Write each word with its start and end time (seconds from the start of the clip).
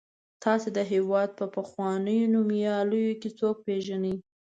تاسې 0.43 0.69
د 0.77 0.79
هېواد 0.91 1.29
په 1.39 1.45
پخوانیو 1.55 2.31
نومیالیو 2.33 3.19
کې 3.21 3.29
څوک 3.39 3.55
پیژنئ. 3.65 4.15